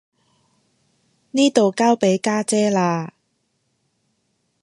[1.29, 3.13] 呢度交畀家姐啦